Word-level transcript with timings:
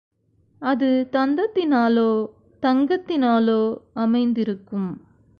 அது 0.61 1.07
தந்தத்தினாலோ, 1.11 2.29
தங்கத்தினாலோ 2.61 3.77
அமைந்திருக்கும். 3.93 5.01